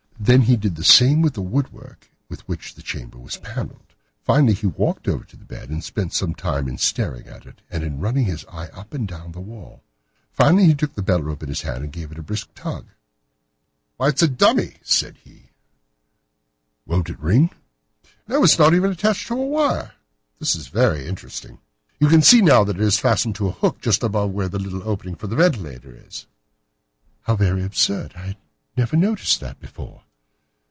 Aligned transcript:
Then 0.23 0.43
he 0.43 0.55
did 0.55 0.75
the 0.75 0.83
same 0.83 1.23
with 1.23 1.33
the 1.33 1.41
wood 1.41 1.73
work 1.73 2.11
with 2.29 2.47
which 2.47 2.75
the 2.75 2.83
chamber 2.83 3.17
was 3.17 3.37
panelled. 3.37 3.95
Finally 4.23 4.53
he 4.53 4.67
walked 4.67 5.07
over 5.07 5.23
to 5.25 5.35
the 5.35 5.45
bed 5.45 5.71
and 5.71 5.83
spent 5.83 6.13
some 6.13 6.35
time 6.35 6.67
in 6.67 6.77
staring 6.77 7.25
at 7.25 7.47
it 7.47 7.63
and 7.71 7.83
in 7.83 7.99
running 7.99 8.25
his 8.25 8.45
eye 8.45 8.67
up 8.67 8.93
and 8.93 9.07
down 9.07 9.31
the 9.31 9.41
wall. 9.41 9.81
Finally 10.31 10.67
he 10.67 10.75
took 10.75 10.93
the 10.93 11.01
bell 11.01 11.23
rope 11.23 11.41
in 11.41 11.49
his 11.49 11.63
hand 11.63 11.83
and 11.83 11.91
gave 11.91 12.11
it 12.11 12.19
a 12.19 12.23
brisk 12.23 12.49
tug. 12.53 12.85
"Why, 13.97 14.09
it's 14.09 14.21
a 14.21 14.27
dummy," 14.27 14.75
said 14.83 15.17
he. 15.23 15.49
"Won't 16.85 17.09
it 17.09 17.19
ring?" 17.19 17.49
"No, 18.27 18.41
it 18.41 18.45
is 18.45 18.59
not 18.59 18.75
even 18.75 18.91
attached 18.91 19.27
to 19.29 19.33
a 19.33 19.43
wire. 19.43 19.93
This 20.37 20.55
is 20.55 20.67
very 20.67 21.07
interesting. 21.07 21.57
You 21.99 22.07
can 22.09 22.21
see 22.21 22.43
now 22.43 22.63
that 22.65 22.75
it 22.77 22.81
is 22.83 22.99
fastened 22.99 23.33
to 23.37 23.47
a 23.47 23.51
hook 23.53 23.81
just 23.81 24.03
above 24.03 24.29
where 24.29 24.47
the 24.49 24.59
little 24.59 24.87
opening 24.87 25.15
for 25.15 25.25
the 25.25 25.35
ventilator 25.35 25.95
is." 26.07 26.27
"How 27.21 27.35
very 27.35 27.63
absurd! 27.63 28.13
I 28.15 28.37
never 28.77 28.95
noticed 28.95 29.39
that 29.39 29.59
before." 29.59 30.03